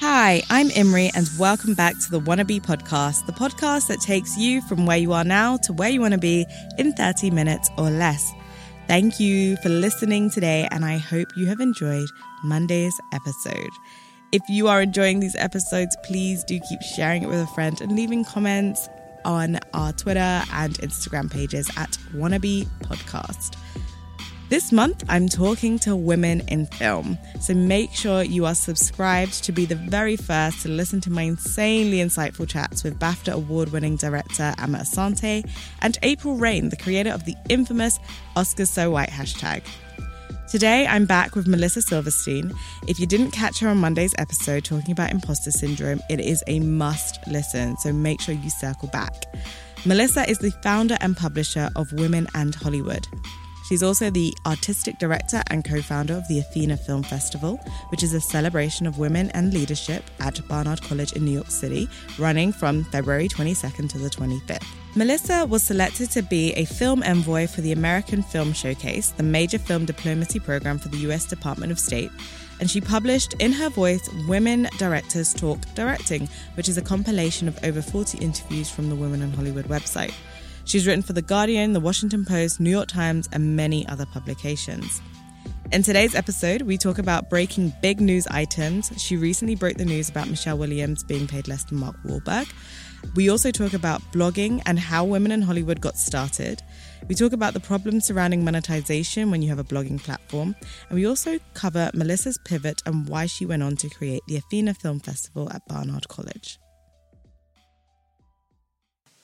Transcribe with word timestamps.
Hi, 0.00 0.44
I'm 0.48 0.70
Imri, 0.70 1.10
and 1.16 1.28
welcome 1.40 1.74
back 1.74 1.98
to 1.98 2.10
the 2.12 2.20
Wannabe 2.20 2.62
podcast, 2.62 3.26
the 3.26 3.32
podcast 3.32 3.88
that 3.88 3.98
takes 3.98 4.36
you 4.38 4.60
from 4.62 4.86
where 4.86 4.96
you 4.96 5.12
are 5.12 5.24
now 5.24 5.56
to 5.56 5.72
where 5.72 5.88
you 5.88 6.00
want 6.00 6.14
to 6.14 6.20
be 6.20 6.46
in 6.78 6.92
30 6.92 7.32
minutes 7.32 7.68
or 7.76 7.90
less. 7.90 8.32
Thank 8.86 9.18
you 9.18 9.56
for 9.56 9.70
listening 9.70 10.30
today, 10.30 10.68
and 10.70 10.84
I 10.84 10.98
hope 10.98 11.26
you 11.36 11.46
have 11.46 11.58
enjoyed 11.58 12.06
Monday's 12.44 12.94
episode. 13.12 13.70
If 14.30 14.42
you 14.48 14.68
are 14.68 14.80
enjoying 14.82 15.18
these 15.18 15.34
episodes, 15.34 15.96
please 16.04 16.44
do 16.44 16.60
keep 16.60 16.80
sharing 16.80 17.24
it 17.24 17.28
with 17.28 17.40
a 17.40 17.48
friend 17.48 17.80
and 17.80 17.90
leaving 17.90 18.24
comments 18.24 18.88
on 19.24 19.58
our 19.74 19.92
Twitter 19.94 20.20
and 20.52 20.74
Instagram 20.74 21.28
pages 21.28 21.68
at 21.76 21.98
Wannabe 22.14 22.68
Podcast. 22.82 23.56
This 24.48 24.72
month, 24.72 25.04
I'm 25.10 25.28
talking 25.28 25.78
to 25.80 25.94
women 25.94 26.40
in 26.48 26.64
film. 26.64 27.18
So 27.38 27.52
make 27.52 27.92
sure 27.92 28.22
you 28.22 28.46
are 28.46 28.54
subscribed 28.54 29.44
to 29.44 29.52
be 29.52 29.66
the 29.66 29.74
very 29.74 30.16
first 30.16 30.62
to 30.62 30.70
listen 30.70 31.02
to 31.02 31.10
my 31.10 31.22
insanely 31.22 31.98
insightful 31.98 32.48
chats 32.48 32.82
with 32.82 32.98
BAFTA 32.98 33.34
award 33.34 33.72
winning 33.72 33.96
director 33.96 34.54
Amma 34.56 34.78
Asante 34.78 35.46
and 35.82 35.98
April 36.02 36.36
Reign, 36.36 36.70
the 36.70 36.78
creator 36.78 37.10
of 37.10 37.26
the 37.26 37.34
infamous 37.50 37.98
Oscars 38.36 38.68
So 38.68 38.90
White 38.90 39.10
hashtag. 39.10 39.62
Today, 40.50 40.86
I'm 40.86 41.04
back 41.04 41.36
with 41.36 41.46
Melissa 41.46 41.82
Silverstein. 41.82 42.54
If 42.86 42.98
you 42.98 43.06
didn't 43.06 43.32
catch 43.32 43.58
her 43.60 43.68
on 43.68 43.76
Monday's 43.76 44.14
episode 44.16 44.64
talking 44.64 44.92
about 44.92 45.10
imposter 45.10 45.50
syndrome, 45.50 46.00
it 46.08 46.20
is 46.20 46.42
a 46.46 46.60
must 46.60 47.18
listen, 47.26 47.76
so 47.76 47.92
make 47.92 48.22
sure 48.22 48.34
you 48.34 48.48
circle 48.48 48.88
back. 48.88 49.12
Melissa 49.84 50.26
is 50.28 50.38
the 50.38 50.52
founder 50.62 50.96
and 51.02 51.14
publisher 51.18 51.68
of 51.76 51.92
Women 51.92 52.26
and 52.34 52.54
Hollywood. 52.54 53.06
She's 53.68 53.82
also 53.82 54.08
the 54.08 54.34
artistic 54.46 54.98
director 54.98 55.42
and 55.48 55.62
co 55.62 55.82
founder 55.82 56.14
of 56.14 56.26
the 56.26 56.38
Athena 56.38 56.78
Film 56.78 57.02
Festival, 57.02 57.60
which 57.90 58.02
is 58.02 58.14
a 58.14 58.20
celebration 58.20 58.86
of 58.86 58.98
women 58.98 59.30
and 59.32 59.52
leadership 59.52 60.04
at 60.20 60.40
Barnard 60.48 60.80
College 60.80 61.12
in 61.12 61.26
New 61.26 61.32
York 61.32 61.50
City, 61.50 61.86
running 62.18 62.50
from 62.50 62.84
February 62.84 63.28
22nd 63.28 63.90
to 63.90 63.98
the 63.98 64.08
25th. 64.08 64.64
Melissa 64.94 65.44
was 65.44 65.62
selected 65.62 66.10
to 66.12 66.22
be 66.22 66.52
a 66.54 66.64
film 66.64 67.02
envoy 67.02 67.46
for 67.46 67.60
the 67.60 67.72
American 67.72 68.22
Film 68.22 68.54
Showcase, 68.54 69.10
the 69.10 69.22
major 69.22 69.58
film 69.58 69.84
diplomacy 69.84 70.40
program 70.40 70.78
for 70.78 70.88
the 70.88 70.98
US 71.08 71.26
Department 71.26 71.70
of 71.70 71.78
State, 71.78 72.10
and 72.60 72.70
she 72.70 72.80
published 72.80 73.34
in 73.34 73.52
her 73.52 73.68
voice 73.68 74.08
Women 74.26 74.66
Directors 74.78 75.34
Talk 75.34 75.58
Directing, 75.74 76.26
which 76.54 76.70
is 76.70 76.78
a 76.78 76.82
compilation 76.82 77.48
of 77.48 77.62
over 77.62 77.82
40 77.82 78.16
interviews 78.16 78.70
from 78.70 78.88
the 78.88 78.96
Women 78.96 79.20
in 79.20 79.30
Hollywood 79.30 79.66
website. 79.66 80.14
She's 80.68 80.86
written 80.86 81.00
for 81.02 81.14
The 81.14 81.22
Guardian, 81.22 81.72
The 81.72 81.80
Washington 81.80 82.26
Post, 82.26 82.60
New 82.60 82.68
York 82.68 82.88
Times, 82.88 83.26
and 83.32 83.56
many 83.56 83.88
other 83.88 84.04
publications. 84.04 85.00
In 85.72 85.82
today's 85.82 86.14
episode, 86.14 86.60
we 86.60 86.76
talk 86.76 86.98
about 86.98 87.30
breaking 87.30 87.72
big 87.80 88.02
news 88.02 88.26
items. 88.26 88.92
She 88.98 89.16
recently 89.16 89.54
broke 89.54 89.78
the 89.78 89.86
news 89.86 90.10
about 90.10 90.28
Michelle 90.28 90.58
Williams 90.58 91.02
being 91.02 91.26
paid 91.26 91.48
less 91.48 91.64
than 91.64 91.78
Mark 91.78 91.96
Wahlberg. 92.04 92.52
We 93.14 93.30
also 93.30 93.50
talk 93.50 93.72
about 93.72 94.02
blogging 94.12 94.60
and 94.66 94.78
how 94.78 95.06
women 95.06 95.32
in 95.32 95.40
Hollywood 95.40 95.80
got 95.80 95.96
started. 95.96 96.62
We 97.08 97.14
talk 97.14 97.32
about 97.32 97.54
the 97.54 97.60
problems 97.60 98.04
surrounding 98.04 98.44
monetization 98.44 99.30
when 99.30 99.40
you 99.40 99.48
have 99.48 99.58
a 99.58 99.64
blogging 99.64 99.98
platform. 99.98 100.54
And 100.90 100.98
we 100.98 101.06
also 101.06 101.38
cover 101.54 101.90
Melissa's 101.94 102.36
pivot 102.44 102.82
and 102.84 103.08
why 103.08 103.24
she 103.24 103.46
went 103.46 103.62
on 103.62 103.76
to 103.76 103.88
create 103.88 104.20
the 104.28 104.36
Athena 104.36 104.74
Film 104.74 105.00
Festival 105.00 105.50
at 105.50 105.66
Barnard 105.66 106.08
College. 106.08 106.58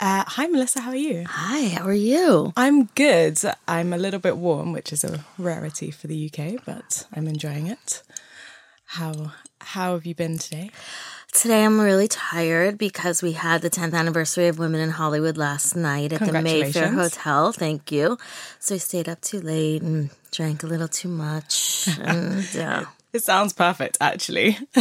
Uh, 0.05 0.23
hi, 0.27 0.47
Melissa. 0.49 0.83
How 0.83 0.91
are 0.91 0.97
you? 0.97 1.25
Hi, 1.27 1.69
how 1.69 1.87
are 1.87 1.93
you? 1.95 2.53
I'm 2.59 2.91
good. 2.95 3.39
I'm 3.67 3.95
a 3.95 3.97
little 3.97 4.21
bit 4.21 4.37
warm, 4.37 4.71
which 4.71 4.93
is 4.93 5.03
a 5.03 5.25
rarity 5.39 5.91
for 5.91 6.09
the 6.09 6.31
UK, 6.31 6.63
but 6.67 7.07
I'm 7.15 7.27
enjoying 7.27 7.69
it. 7.69 8.03
How 8.85 9.33
how 9.63 9.95
have 9.95 10.05
you 10.05 10.15
been 10.15 10.37
today? 10.37 10.69
Today 11.33 11.65
I'm 11.65 11.81
really 11.81 12.07
tired 12.07 12.77
because 12.77 13.23
we 13.23 13.33
had 13.33 13.63
the 13.63 13.71
10th 13.71 13.95
anniversary 13.95 14.49
of 14.49 14.59
Women 14.59 14.83
in 14.83 14.91
Hollywood 14.91 15.39
last 15.39 15.75
night 15.75 16.13
at 16.13 16.21
the 16.21 16.43
Mayfair 16.43 16.93
Hotel. 16.93 17.53
Thank 17.53 17.91
you. 17.91 18.19
So 18.59 18.75
I 18.75 18.79
stayed 18.79 19.09
up 19.09 19.23
too 19.23 19.41
late 19.41 19.81
and 19.81 20.11
drank 20.31 20.65
a 20.65 20.67
little 20.67 20.89
too 20.89 21.09
much. 21.09 21.89
And, 21.99 22.57
uh, 22.57 22.85
it 23.15 23.25
sounds 23.25 23.55
perfect, 23.55 23.97
actually. 24.03 24.59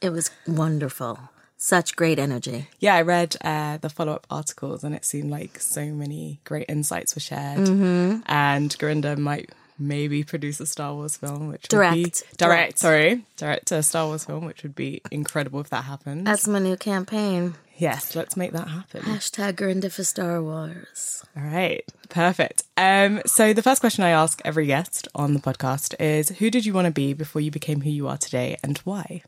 it 0.00 0.10
was 0.10 0.30
wonderful. 0.46 1.18
Such 1.64 1.94
great 1.94 2.18
energy. 2.18 2.66
Yeah, 2.80 2.96
I 2.96 3.02
read 3.02 3.36
uh, 3.40 3.76
the 3.76 3.88
follow 3.88 4.14
up 4.14 4.26
articles 4.28 4.82
and 4.82 4.96
it 4.96 5.04
seemed 5.04 5.30
like 5.30 5.60
so 5.60 5.84
many 5.92 6.40
great 6.42 6.66
insights 6.68 7.14
were 7.14 7.20
shared. 7.20 7.68
Mm-hmm. 7.68 8.22
And 8.26 8.76
Gurinder 8.78 9.16
might 9.16 9.50
maybe 9.78 10.24
produce 10.24 10.58
a 10.58 10.66
Star 10.66 10.92
Wars 10.92 11.16
film, 11.16 11.46
which 11.46 11.68
direct, 11.68 11.94
would 11.94 12.02
be 12.02 12.10
direct, 12.36 12.38
direct, 12.38 12.78
sorry, 12.80 13.24
direct 13.36 13.70
a 13.70 13.84
Star 13.84 14.06
Wars 14.06 14.24
film, 14.24 14.44
which 14.44 14.64
would 14.64 14.74
be 14.74 15.02
incredible 15.12 15.60
if 15.60 15.70
that 15.70 15.84
happens. 15.84 16.24
That's 16.24 16.48
my 16.48 16.58
new 16.58 16.76
campaign. 16.76 17.54
Yes, 17.76 18.16
let's 18.16 18.36
make 18.36 18.50
that 18.50 18.66
happen. 18.66 19.02
Hashtag 19.02 19.52
Gurinder 19.52 19.92
for 19.92 20.02
Star 20.02 20.42
Wars. 20.42 21.24
All 21.36 21.44
right, 21.44 21.84
perfect. 22.08 22.64
Um, 22.76 23.22
so 23.24 23.52
the 23.52 23.62
first 23.62 23.80
question 23.80 24.02
I 24.02 24.10
ask 24.10 24.42
every 24.44 24.66
guest 24.66 25.06
on 25.14 25.32
the 25.32 25.40
podcast 25.40 25.94
is, 26.00 26.30
who 26.30 26.50
did 26.50 26.66
you 26.66 26.72
want 26.72 26.86
to 26.86 26.92
be 26.92 27.12
before 27.12 27.40
you 27.40 27.52
became 27.52 27.82
who 27.82 27.90
you 27.90 28.08
are 28.08 28.18
today, 28.18 28.56
and 28.64 28.78
why? 28.78 29.22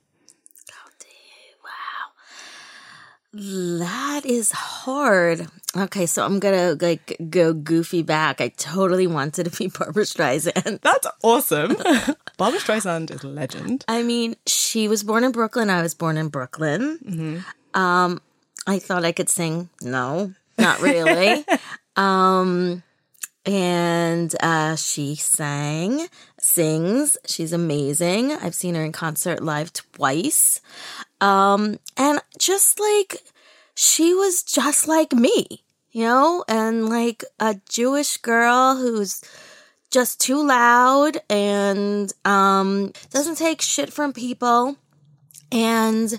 That 3.36 4.24
is 4.24 4.52
hard. 4.52 5.48
Okay, 5.76 6.06
so 6.06 6.24
I'm 6.24 6.38
gonna 6.38 6.76
like 6.80 7.16
go 7.30 7.52
goofy 7.52 8.02
back. 8.02 8.40
I 8.40 8.48
totally 8.48 9.08
wanted 9.08 9.50
to 9.50 9.58
be 9.58 9.66
Barbra 9.78 10.04
Streisand. 10.04 10.80
That's 10.82 11.06
awesome. 11.22 11.70
Barbra 12.36 12.60
Streisand 12.60 13.10
is 13.10 13.24
a 13.24 13.28
legend. 13.28 13.84
I 13.88 14.04
mean, 14.04 14.36
she 14.46 14.86
was 14.86 15.02
born 15.02 15.24
in 15.24 15.32
Brooklyn. 15.32 15.68
I 15.68 15.82
was 15.82 15.94
born 15.94 16.16
in 16.16 16.28
Brooklyn. 16.28 16.98
Mm-hmm. 17.04 17.80
Um, 17.80 18.20
I 18.68 18.78
thought 18.78 19.04
I 19.04 19.10
could 19.10 19.28
sing. 19.28 19.68
No, 19.82 20.32
not 20.56 20.80
really. 20.80 21.44
um, 21.96 22.84
and 23.44 24.32
uh, 24.40 24.76
she 24.76 25.16
sang, 25.16 26.06
sings. 26.54 27.16
She's 27.26 27.52
amazing. 27.52 28.32
I've 28.32 28.54
seen 28.54 28.74
her 28.76 28.84
in 28.84 28.92
concert 28.92 29.42
live 29.42 29.72
twice. 29.72 30.60
Um, 31.20 31.78
and 31.96 32.20
just 32.38 32.78
like 32.78 33.16
she 33.74 34.14
was 34.14 34.42
just 34.42 34.86
like 34.86 35.12
me, 35.12 35.64
you 35.90 36.04
know, 36.04 36.44
and 36.48 36.88
like 36.88 37.24
a 37.40 37.56
Jewish 37.68 38.16
girl 38.18 38.76
who's 38.76 39.20
just 39.90 40.20
too 40.20 40.46
loud 40.46 41.18
and 41.28 42.12
um, 42.24 42.92
doesn't 43.10 43.36
take 43.38 43.60
shit 43.62 43.92
from 43.92 44.12
people. 44.12 44.76
And 45.50 46.18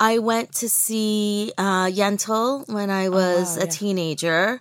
I 0.00 0.18
went 0.18 0.54
to 0.56 0.68
see 0.68 1.52
uh, 1.58 1.86
Yentl 1.86 2.68
when 2.68 2.90
I 2.90 3.08
was 3.08 3.56
Oh, 3.56 3.60
a 3.62 3.64
yeah. 3.64 3.70
teenager. 3.70 4.60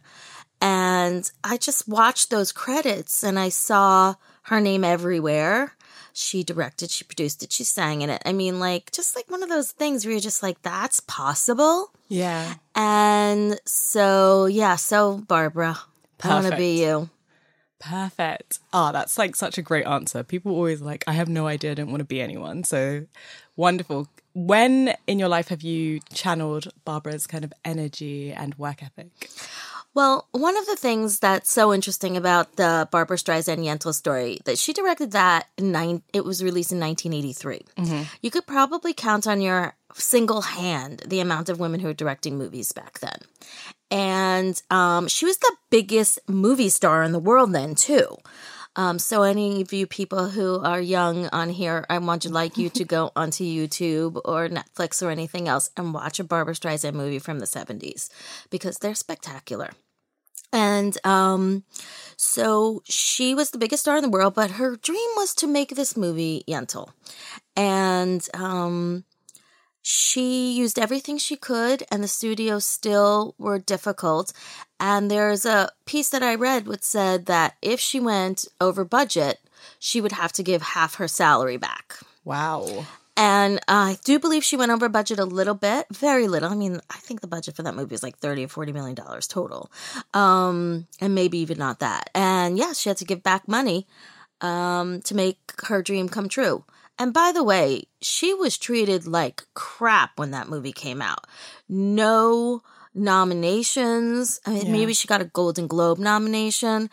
And 0.59 1.29
I 1.43 1.57
just 1.57 1.87
watched 1.87 2.29
those 2.31 2.51
credits 2.51 3.23
and 3.23 3.37
I 3.37 3.49
saw 3.49 4.15
her 4.47 4.59
name 4.61 4.83
everywhere. 4.83 5.73
She 6.13 6.43
directed, 6.43 6.89
she 6.89 7.03
produced 7.03 7.43
it, 7.43 7.51
she 7.51 7.63
sang 7.63 8.01
in 8.01 8.09
it. 8.09 8.23
I 8.25 8.33
mean, 8.33 8.59
like, 8.59 8.91
just 8.91 9.15
like 9.15 9.29
one 9.29 9.43
of 9.43 9.49
those 9.49 9.71
things 9.71 10.03
where 10.03 10.13
you're 10.13 10.19
just 10.19 10.41
like, 10.41 10.61
that's 10.63 10.99
possible. 11.01 11.91
Yeah. 12.07 12.55
And 12.73 13.59
so, 13.65 14.47
yeah, 14.47 14.77
so 14.77 15.19
Barbra, 15.19 15.77
I 16.23 16.29
want 16.29 16.47
to 16.47 16.57
be 16.57 16.81
you. 16.81 17.09
Perfect. 17.79 18.59
Ah, 18.73 18.91
that's 18.91 19.19
like 19.19 19.35
such 19.35 19.59
a 19.59 19.61
great 19.61 19.85
answer. 19.85 20.23
People 20.23 20.53
always 20.53 20.81
like, 20.81 21.03
I 21.05 21.13
have 21.13 21.29
no 21.29 21.45
idea, 21.45 21.71
I 21.71 21.75
don't 21.75 21.91
want 21.91 21.99
to 21.99 22.05
be 22.05 22.19
anyone. 22.19 22.63
So 22.63 23.05
wonderful. 23.55 24.07
When 24.33 24.95
in 25.05 25.19
your 25.19 25.29
life 25.29 25.49
have 25.49 25.61
you 25.61 25.99
channeled 26.13 26.69
Barbra's 26.85 27.27
kind 27.27 27.43
of 27.43 27.53
energy 27.63 28.31
and 28.31 28.55
work 28.55 28.81
ethic? 28.81 29.29
Well, 29.97 30.27
one 30.31 30.55
of 30.55 30.67
the 30.67 30.75
things 30.75 31.17
that's 31.17 31.51
so 31.51 31.73
interesting 31.73 32.17
about 32.17 32.55
the 32.55 32.87
Barbra 32.91 33.17
Streisand 33.17 33.65
Yentl 33.65 33.95
story 33.95 34.37
that 34.45 34.59
she 34.59 34.71
directed 34.71 35.09
that 35.13 35.47
nine. 35.57 36.03
It 36.13 36.23
was 36.23 36.43
released 36.43 36.71
in 36.71 36.79
1983. 36.79 37.61
You 38.21 38.29
could 38.29 38.45
probably 38.45 38.93
count 38.93 39.25
on 39.25 39.41
your 39.41 39.73
single 39.95 40.41
hand 40.41 41.01
the 41.07 41.19
amount 41.19 41.49
of 41.49 41.59
women 41.59 41.79
who 41.79 41.87
were 41.87 41.95
directing 41.95 42.37
movies 42.37 42.73
back 42.73 42.99
then, 42.99 43.17
and 43.89 44.61
um, 44.69 45.07
she 45.07 45.25
was 45.25 45.39
the 45.39 45.55
biggest 45.71 46.19
movie 46.27 46.69
star 46.69 47.01
in 47.01 47.11
the 47.11 47.17
world 47.17 47.51
then 47.51 47.73
too. 47.73 48.17
Um, 48.75 48.99
so 48.99 49.23
any 49.23 49.61
of 49.61 49.73
you 49.73 49.87
people 49.87 50.29
who 50.29 50.59
are 50.59 50.79
young 50.79 51.25
on 51.29 51.49
here, 51.49 51.87
I 51.89 51.97
want 51.97 52.21
to 52.21 52.29
like 52.29 52.55
you 52.59 52.69
to 52.69 52.85
go 52.85 53.11
onto 53.15 53.43
YouTube 53.43 54.21
or 54.23 54.47
Netflix 54.47 55.01
or 55.01 55.09
anything 55.09 55.47
else 55.47 55.71
and 55.75 55.91
watch 55.91 56.19
a 56.19 56.23
Barbra 56.23 56.53
Streisand 56.53 56.93
movie 56.93 57.17
from 57.17 57.39
the 57.39 57.47
70s 57.47 58.09
because 58.51 58.77
they're 58.77 58.93
spectacular. 58.93 59.71
And 60.53 60.97
um, 61.05 61.63
so 62.15 62.81
she 62.85 63.35
was 63.35 63.51
the 63.51 63.57
biggest 63.57 63.83
star 63.83 63.97
in 63.97 64.03
the 64.03 64.09
world, 64.09 64.33
but 64.33 64.51
her 64.51 64.75
dream 64.75 65.09
was 65.15 65.33
to 65.35 65.47
make 65.47 65.75
this 65.75 65.97
movie, 65.97 66.43
Yentl. 66.47 66.89
And 67.55 68.27
um, 68.33 69.03
she 69.81 70.51
used 70.51 70.79
everything 70.79 71.17
she 71.17 71.35
could, 71.35 71.83
and 71.91 72.03
the 72.03 72.07
studios 72.07 72.65
still 72.65 73.35
were 73.37 73.59
difficult. 73.59 74.33
And 74.79 75.09
there's 75.09 75.45
a 75.45 75.69
piece 75.85 76.09
that 76.09 76.23
I 76.23 76.35
read 76.35 76.67
which 76.67 76.83
said 76.83 77.25
that 77.27 77.55
if 77.61 77.79
she 77.79 77.99
went 77.99 78.45
over 78.59 78.83
budget, 78.83 79.39
she 79.79 80.01
would 80.01 80.11
have 80.11 80.31
to 80.33 80.43
give 80.43 80.61
half 80.61 80.95
her 80.95 81.07
salary 81.07 81.57
back. 81.57 81.99
Wow. 82.23 82.85
And 83.17 83.59
I 83.67 83.97
do 84.05 84.19
believe 84.19 84.43
she 84.43 84.55
went 84.57 84.71
over 84.71 84.87
budget 84.89 85.17
a 85.17 85.25
little 85.25 85.55
bit, 85.55 85.87
very 85.91 86.27
little. 86.27 86.51
I 86.51 86.55
mean, 86.55 86.79
I 86.91 86.97
think 86.97 87.21
the 87.21 87.27
budget 87.27 87.55
for 87.55 87.63
that 87.63 87.73
movie 87.75 87.95
is 87.95 88.03
like 88.03 88.19
30 88.19 88.45
or 88.45 88.47
40 88.47 88.71
million 88.73 88.95
dollars 88.95 89.27
total. 89.27 89.71
Um, 90.13 90.85
and 91.01 91.15
maybe 91.15 91.39
even 91.39 91.57
not 91.57 91.79
that. 91.79 92.11
And 92.13 92.57
yeah, 92.57 92.73
she 92.73 92.89
had 92.89 92.97
to 92.97 93.05
give 93.05 93.23
back 93.23 93.47
money 93.47 93.87
um, 94.41 95.01
to 95.01 95.15
make 95.15 95.39
her 95.67 95.81
dream 95.81 96.07
come 96.09 96.29
true. 96.29 96.63
And 96.99 97.11
by 97.13 97.31
the 97.31 97.43
way, 97.43 97.83
she 98.01 98.33
was 98.35 98.57
treated 98.57 99.07
like 99.07 99.43
crap 99.55 100.17
when 100.19 100.31
that 100.31 100.47
movie 100.49 100.71
came 100.71 101.01
out. 101.01 101.25
No 101.67 102.61
nominations. 102.93 104.39
I 104.45 104.51
mean, 104.51 104.65
Yeah. 104.67 104.71
maybe 104.71 104.93
she 104.93 105.07
got 105.07 105.21
a 105.21 105.25
Golden 105.25 105.67
Globe 105.67 105.97
nomination, 105.99 106.89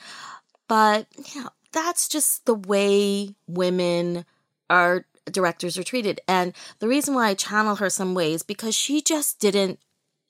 but 0.69 1.07
you 1.35 1.43
know, 1.43 1.51
that's 1.73 2.09
just 2.09 2.45
the 2.47 2.55
way 2.55 3.35
women 3.47 4.25
are 4.71 5.05
directors 5.27 5.79
are 5.79 5.83
treated. 5.83 6.21
And 6.29 6.53
the 6.79 6.89
reason 6.89 7.15
why 7.15 7.29
I 7.29 7.35
channel 7.35 7.77
her 7.77 7.91
some 7.91 8.15
ways 8.15 8.43
because 8.43 8.75
she 8.75 9.01
just 9.03 9.39
didn't 9.41 9.79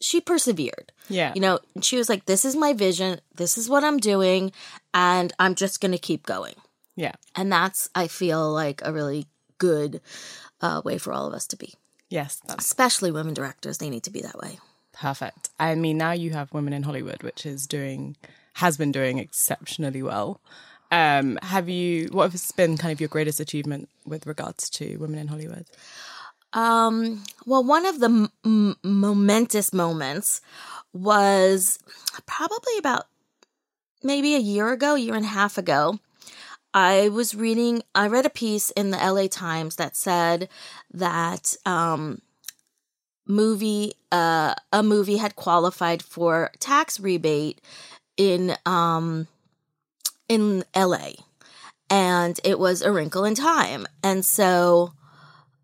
she 0.00 0.20
persevered. 0.20 0.92
Yeah. 1.08 1.32
You 1.34 1.40
know, 1.40 1.60
she 1.80 1.96
was 1.96 2.08
like 2.08 2.26
this 2.26 2.44
is 2.44 2.54
my 2.56 2.72
vision, 2.72 3.20
this 3.36 3.56
is 3.56 3.68
what 3.68 3.84
I'm 3.84 3.98
doing, 3.98 4.52
and 4.92 5.32
I'm 5.38 5.54
just 5.54 5.80
going 5.80 5.92
to 5.92 5.98
keep 5.98 6.26
going. 6.26 6.54
Yeah. 6.96 7.12
And 7.34 7.50
that's 7.50 7.88
I 7.94 8.08
feel 8.08 8.52
like 8.52 8.82
a 8.84 8.92
really 8.92 9.26
good 9.58 10.00
uh, 10.60 10.82
way 10.84 10.98
for 10.98 11.12
all 11.12 11.26
of 11.26 11.32
us 11.34 11.46
to 11.48 11.56
be. 11.56 11.74
Yes, 12.10 12.40
Especially 12.58 13.10
women 13.10 13.34
directors, 13.34 13.78
they 13.78 13.90
need 13.90 14.04
to 14.04 14.10
be 14.10 14.20
that 14.20 14.38
way. 14.38 14.58
perfect. 14.92 15.48
I 15.58 15.74
mean, 15.74 15.98
now 15.98 16.12
you 16.12 16.30
have 16.30 16.52
Women 16.52 16.72
in 16.72 16.84
Hollywood, 16.84 17.22
which 17.22 17.44
is 17.44 17.66
doing, 17.66 18.16
has 18.54 18.76
been 18.76 18.92
doing 18.92 19.18
exceptionally 19.18 20.02
well. 20.02 20.40
Um, 20.90 21.38
have 21.42 21.68
you, 21.68 22.08
what 22.12 22.30
has 22.32 22.52
been 22.52 22.76
kind 22.76 22.92
of 22.92 23.00
your 23.00 23.08
greatest 23.08 23.40
achievement 23.40 23.88
with 24.06 24.26
regards 24.26 24.70
to 24.70 24.96
Women 24.98 25.18
in 25.18 25.28
Hollywood? 25.28 25.66
Um, 26.52 27.24
well, 27.46 27.64
one 27.64 27.84
of 27.84 27.98
the 27.98 28.30
m- 28.44 28.76
momentous 28.84 29.72
moments 29.72 30.40
was 30.92 31.80
probably 32.26 32.78
about 32.78 33.06
maybe 34.04 34.36
a 34.36 34.38
year 34.38 34.72
ago, 34.72 34.94
year 34.94 35.16
and 35.16 35.24
a 35.24 35.28
half 35.28 35.58
ago. 35.58 35.98
I 36.72 37.08
was 37.08 37.34
reading, 37.34 37.82
I 37.94 38.06
read 38.06 38.26
a 38.26 38.30
piece 38.30 38.70
in 38.70 38.90
the 38.90 38.98
LA 38.98 39.26
Times 39.28 39.76
that 39.76 39.96
said 39.96 40.48
that 40.92 41.56
um, 41.66 42.20
movie, 43.26 43.94
uh, 44.12 44.54
a 44.72 44.82
movie 44.82 45.16
had 45.16 45.36
qualified 45.36 46.02
for 46.02 46.50
tax 46.58 47.00
rebate 47.00 47.60
in 48.16 48.56
um, 48.66 49.28
in 50.28 50.64
LA, 50.74 51.12
and 51.90 52.38
it 52.44 52.58
was 52.58 52.82
A 52.82 52.92
Wrinkle 52.92 53.24
in 53.24 53.34
Time, 53.34 53.86
and 54.02 54.24
so. 54.24 54.92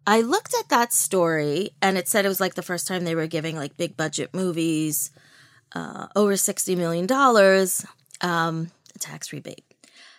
I 0.07 0.23
looked 0.23 0.55
at 0.59 0.71
that 0.71 0.95
story 0.95 1.71
and 1.83 1.97
it 1.99 2.09
said 2.09 2.25
it 2.25 2.29
was 2.29 2.41
like 2.41 2.55
the 2.55 2.62
first 2.62 2.89
time 2.89 3.05
they 3.05 3.15
were 3.15 3.29
giving 3.29 3.55
like 3.55 3.77
big 3.77 3.99
budget 3.99 4.35
movies 4.35 5.12
uh, 5.75 6.07
over 6.17 6.33
$60 6.33 6.77
million 6.77 7.07
um, 8.21 8.71
a 8.95 8.99
tax 8.99 9.33
rebate. 9.33 9.65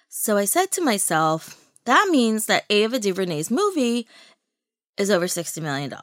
So 0.07 0.37
I 0.37 0.45
said 0.45 0.71
to 0.71 0.81
myself, 0.81 1.69
that 1.85 2.09
means 2.11 2.45
that 2.45 2.65
Ava 2.69 2.99
DuVernay's 2.99 3.49
movie 3.49 4.07
is 4.97 5.09
over 5.09 5.25
$60 5.25 5.61
million. 5.61 5.93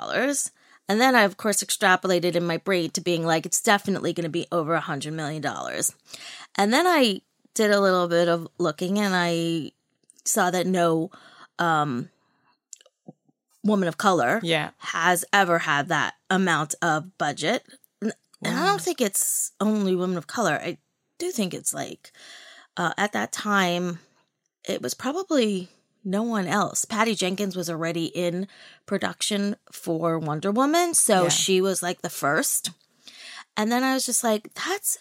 And 0.89 1.01
then 1.01 1.15
I, 1.15 1.23
of 1.23 1.37
course, 1.37 1.63
extrapolated 1.63 2.35
in 2.35 2.47
my 2.47 2.57
brain 2.57 2.91
to 2.91 3.01
being 3.01 3.25
like, 3.25 3.45
it's 3.45 3.61
definitely 3.61 4.13
going 4.13 4.25
to 4.25 4.31
be 4.31 4.47
over 4.51 4.79
$100 4.79 5.13
million. 5.13 5.45
And 6.57 6.73
then 6.73 6.87
I 6.87 7.21
did 7.55 7.71
a 7.71 7.81
little 7.81 8.09
bit 8.09 8.29
of 8.29 8.49
looking 8.59 8.99
and 8.99 9.15
I 9.17 9.73
saw 10.25 10.51
that 10.51 10.67
no 10.67 11.11
um, 11.59 12.09
woman 13.65 13.89
of 13.89 13.99
color 13.99 14.41
Yeah. 14.43 14.71
has 14.79 15.25
ever 15.33 15.61
had 15.61 15.89
that 15.89 16.15
amount 16.31 16.75
of 16.83 17.17
budget. 17.19 17.65
And 18.01 18.13
and 18.45 18.57
I 18.57 18.67
don't 18.67 18.81
think 18.81 19.01
it's 19.01 19.53
only 19.61 19.97
women 19.97 20.17
of 20.17 20.27
color. 20.29 20.53
I 20.63 20.79
do 21.19 21.31
think 21.33 21.53
it's 21.55 21.75
like 21.75 22.13
uh, 22.77 22.93
at 22.97 23.13
that 23.13 23.33
time, 23.33 23.99
it 24.69 24.81
was 24.81 24.95
probably 24.95 25.69
no 26.05 26.23
one 26.23 26.47
else. 26.47 26.85
Patty 26.85 27.17
Jenkins 27.17 27.57
was 27.57 27.69
already 27.69 28.07
in 28.07 28.47
production 28.87 29.57
for 29.73 30.19
Wonder 30.21 30.53
Woman, 30.53 30.95
so 30.95 31.25
Yeah. 31.25 31.29
she 31.31 31.61
was 31.61 31.83
like 31.83 32.03
the 32.03 32.11
first. 32.11 32.71
And 33.57 33.73
then 33.73 33.83
I 33.83 33.95
was 33.95 34.07
just 34.07 34.23
like, 34.23 34.55
that's 34.55 34.99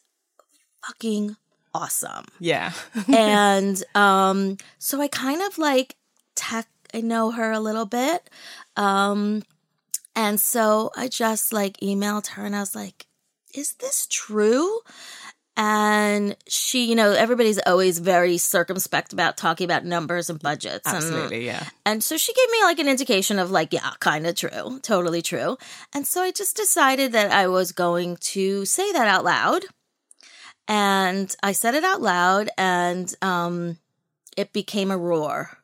fucking 0.83 1.35
awesome 1.77 2.25
Yeah. 2.39 2.71
and 3.07 3.81
um 3.95 4.57
so 4.79 4.99
i 5.01 5.07
kind 5.07 5.41
of 5.41 5.57
like 5.57 5.95
tech 6.35 6.67
i 6.93 7.01
know 7.01 7.31
her 7.31 7.51
a 7.51 7.59
little 7.59 7.85
bit 7.85 8.29
um 8.75 9.43
and 10.15 10.39
so 10.39 10.89
i 10.95 11.07
just 11.07 11.53
like 11.53 11.77
emailed 11.77 12.27
her 12.33 12.45
and 12.45 12.55
i 12.55 12.59
was 12.59 12.75
like 12.75 13.05
is 13.53 13.73
this 13.75 14.07
true 14.09 14.79
and 15.55 16.35
she 16.47 16.85
you 16.85 16.95
know 16.95 17.11
everybody's 17.13 17.59
always 17.65 17.97
very 17.99 18.37
circumspect 18.37 19.11
about 19.11 19.37
talking 19.37 19.65
about 19.65 19.83
numbers 19.85 20.29
and 20.29 20.39
budgets 20.39 20.85
and- 20.87 20.97
Absolutely. 20.97 21.45
Yeah. 21.45 21.63
and 21.85 22.03
so 22.03 22.15
she 22.17 22.31
gave 22.33 22.49
me 22.51 22.61
like 22.63 22.79
an 22.79 22.87
indication 22.87 23.39
of 23.39 23.49
like, 23.49 23.73
yeah, 23.73 23.91
kind 23.99 24.27
of 24.27 24.35
true, 24.35 24.79
totally 24.83 25.21
true. 25.23 25.57
And 25.93 26.05
so 26.05 26.21
I 26.21 26.31
just 26.31 26.55
decided 26.55 27.11
that 27.13 27.31
I 27.31 27.47
was 27.47 27.71
going 27.71 28.17
to 28.33 28.65
say 28.65 28.91
that 28.91 29.07
out 29.07 29.23
loud. 29.25 29.63
And 30.67 31.33
I 31.41 31.51
said 31.53 31.75
it 31.75 31.83
out 31.83 32.01
loud 32.01 32.49
and 32.57 33.13
um 33.21 33.77
it 34.35 34.53
became 34.53 34.91
a 34.91 34.97
roar. 34.97 35.57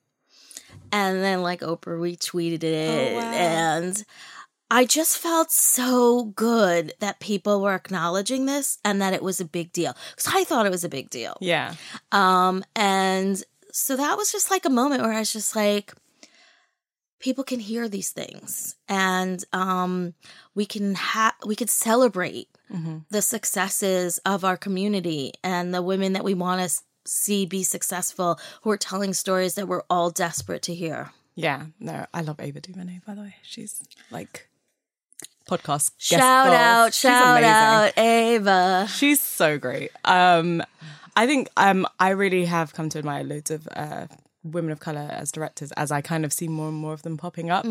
And 0.91 1.24
then 1.24 1.41
like 1.41 1.62
Oprah 1.62 1.98
retweeted 2.00 2.63
it 2.63 3.13
Oh, 3.13 3.17
wow. 3.17 3.31
and 3.33 4.05
I 4.72 4.86
just 4.86 5.19
felt 5.19 5.51
so 5.51 6.25
good 6.36 6.93
that 7.00 7.19
people 7.19 7.62
were 7.62 7.75
acknowledging 7.75 8.45
this 8.48 8.79
and 8.83 9.01
that 9.01 9.13
it 9.13 9.22
was 9.22 9.39
a 9.39 9.45
big 9.45 9.72
deal. 9.72 9.95
Cuz 10.15 10.27
I 10.33 10.43
thought 10.43 10.65
it 10.65 10.72
was 10.72 10.83
a 10.83 10.89
big 10.89 11.10
deal. 11.10 11.38
Yeah. 11.41 11.75
Um, 12.12 12.63
and 12.75 13.43
so 13.72 13.95
that 13.95 14.17
was 14.17 14.31
just 14.31 14.50
like 14.50 14.65
a 14.65 14.69
moment 14.69 15.01
where 15.01 15.13
I 15.13 15.19
was 15.19 15.33
just 15.33 15.55
like, 15.55 15.93
people 17.23 17.43
can 17.51 17.59
hear 17.59 17.87
these 17.87 18.11
things 18.21 18.75
and 18.89 19.37
um 19.53 20.13
we 20.55 20.65
can 20.73 20.93
have 20.95 21.33
we 21.45 21.55
could 21.55 21.69
celebrate 21.69 22.49
the 23.15 23.21
successes 23.21 24.19
of 24.25 24.43
our 24.43 24.57
community 24.57 25.31
and 25.43 25.73
the 25.73 25.81
women 25.81 26.13
that 26.13 26.23
we 26.29 26.33
want 26.33 26.59
to 26.61 26.69
see 27.05 27.45
be 27.45 27.63
successful 27.63 28.29
who 28.63 28.69
are 28.71 28.77
telling 28.77 29.13
stories 29.13 29.53
that 29.55 29.67
we're 29.67 29.83
all 29.89 30.09
desperate 30.09 30.63
to 30.63 30.73
hear 30.73 31.11
Yeah. 31.35 31.61
No, 31.79 32.05
I 32.13 32.21
love 32.21 32.39
Ava 32.39 32.59
DuVernay, 32.61 32.99
by 33.07 33.13
the 33.15 33.21
way. 33.21 33.35
She's 33.41 33.73
like 34.11 34.47
podcast 35.49 35.91
guest 36.09 36.21
shout 36.21 36.53
out 36.53 36.93
shout 36.93 37.43
out 37.43 37.97
ava 37.97 38.87
She's 38.99 39.21
so 39.21 39.57
great. 39.57 39.91
Um, 40.05 40.61
I 41.15 41.27
think 41.27 41.49
um, 41.57 41.85
I 41.99 42.09
really 42.09 42.45
have 42.45 42.73
come 42.73 42.89
to 42.89 42.97
admire 42.99 43.23
loads 43.23 43.51
of 43.51 43.67
uh, 43.75 44.07
women 44.43 44.71
of 44.71 44.79
color 44.79 45.07
as 45.12 45.31
directors 45.31 45.71
as 45.73 45.91
I 45.91 46.01
kind 46.01 46.25
of 46.25 46.33
see 46.33 46.47
more 46.47 46.67
and 46.67 46.77
more 46.77 46.93
of 46.93 47.03
them 47.03 47.17
popping 47.17 47.50
up. 47.50 47.65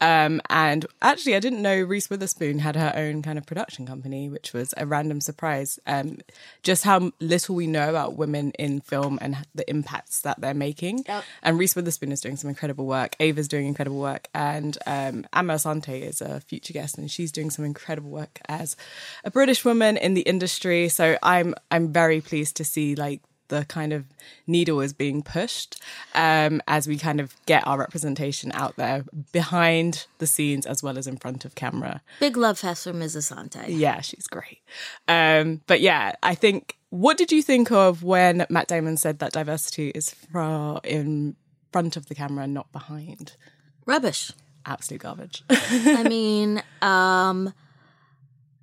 Um, 0.00 0.40
and 0.50 0.86
actually, 1.00 1.36
I 1.36 1.40
didn't 1.40 1.62
know 1.62 1.80
Reese 1.80 2.10
Witherspoon 2.10 2.58
had 2.58 2.76
her 2.76 2.92
own 2.94 3.22
kind 3.22 3.38
of 3.38 3.46
production 3.46 3.86
company, 3.86 4.28
which 4.28 4.52
was 4.52 4.74
a 4.76 4.86
random 4.86 5.20
surprise. 5.20 5.78
Um, 5.86 6.18
just 6.62 6.84
how 6.84 7.12
little 7.20 7.54
we 7.54 7.66
know 7.66 7.88
about 7.88 8.16
women 8.16 8.52
in 8.58 8.80
film 8.80 9.18
and 9.20 9.36
the 9.54 9.68
impacts 9.70 10.20
that 10.22 10.40
they're 10.40 10.54
making. 10.54 11.04
And 11.42 11.58
Reese 11.58 11.76
Witherspoon 11.76 12.12
is 12.12 12.20
doing 12.20 12.36
some 12.36 12.48
incredible 12.48 12.86
work. 12.86 13.14
Ava's 13.20 13.48
doing 13.48 13.66
incredible 13.66 14.00
work, 14.00 14.28
and 14.34 14.76
um, 14.86 15.26
Amma 15.32 15.54
Asante 15.54 16.00
is 16.02 16.20
a 16.20 16.40
future 16.40 16.72
guest, 16.72 16.98
and 16.98 17.10
she's 17.10 17.32
doing 17.32 17.50
some 17.50 17.64
incredible 17.64 18.10
work 18.10 18.40
as 18.48 18.76
a 19.24 19.30
British 19.30 19.64
woman 19.64 19.96
in 19.96 20.14
the 20.14 20.22
industry. 20.22 20.88
So 20.88 21.16
I'm 21.22 21.54
I'm 21.70 21.92
very 21.92 22.20
pleased 22.20 22.56
to 22.56 22.64
see 22.64 22.94
like 22.94 23.20
the 23.48 23.64
kind 23.66 23.92
of 23.92 24.04
needle 24.46 24.80
is 24.80 24.92
being 24.92 25.22
pushed 25.22 25.80
um, 26.14 26.62
as 26.68 26.86
we 26.86 26.96
kind 26.96 27.20
of 27.20 27.34
get 27.46 27.66
our 27.66 27.78
representation 27.78 28.52
out 28.52 28.76
there 28.76 29.04
behind 29.32 30.06
the 30.18 30.26
scenes 30.26 30.66
as 30.66 30.82
well 30.82 30.96
as 30.98 31.06
in 31.06 31.16
front 31.16 31.44
of 31.44 31.54
camera. 31.54 32.00
Big 32.20 32.36
love 32.36 32.58
fest 32.58 32.84
for 32.84 32.92
Ms. 32.92 33.16
Asante. 33.16 33.64
Yeah, 33.68 34.00
she's 34.00 34.26
great. 34.26 34.60
Um, 35.06 35.62
but 35.66 35.80
yeah, 35.80 36.14
I 36.22 36.34
think. 36.34 36.76
What 36.90 37.18
did 37.18 37.30
you 37.30 37.42
think 37.42 37.70
of 37.70 38.02
when 38.02 38.46
Matt 38.48 38.66
Damon 38.66 38.96
said 38.96 39.18
that 39.18 39.32
diversity 39.32 39.90
is 39.90 40.10
fra- 40.10 40.80
in 40.82 41.36
front 41.70 41.98
of 41.98 42.06
the 42.06 42.14
camera, 42.14 42.46
not 42.46 42.72
behind? 42.72 43.36
Rubbish. 43.84 44.32
Absolute 44.64 45.02
garbage. 45.02 45.42
I 45.50 46.02
mean, 46.08 46.62
um, 46.80 47.52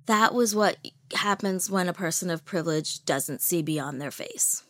that 0.06 0.34
was 0.34 0.56
what 0.56 0.76
happens 1.14 1.70
when 1.70 1.88
a 1.88 1.92
person 1.92 2.30
of 2.30 2.44
privilege 2.44 3.04
doesn't 3.04 3.42
see 3.42 3.62
beyond 3.62 4.00
their 4.00 4.10
face. 4.10 4.64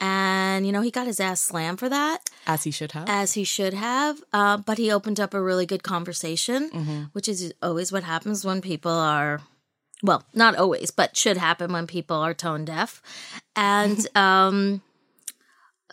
And, 0.00 0.64
you 0.64 0.72
know, 0.72 0.80
he 0.80 0.90
got 0.90 1.06
his 1.06 1.18
ass 1.18 1.40
slammed 1.40 1.80
for 1.80 1.88
that, 1.88 2.30
as 2.46 2.64
he 2.64 2.70
should 2.70 2.92
have. 2.92 3.08
as 3.08 3.34
he 3.34 3.42
should 3.42 3.74
have. 3.74 4.22
Uh, 4.32 4.56
but 4.56 4.78
he 4.78 4.92
opened 4.92 5.18
up 5.18 5.34
a 5.34 5.42
really 5.42 5.66
good 5.66 5.82
conversation, 5.82 7.10
which 7.12 7.28
is 7.28 7.52
always 7.62 7.90
what 7.90 8.04
happens 8.04 8.44
when 8.44 8.60
people 8.60 8.92
are, 8.92 9.40
well, 10.02 10.24
not 10.32 10.54
always, 10.56 10.92
but 10.92 11.16
should 11.16 11.36
happen 11.36 11.72
when 11.72 11.86
people 11.88 12.16
are 12.16 12.32
tone 12.32 12.64
deaf. 12.64 13.02
And, 13.56 14.06
um, 14.16 14.82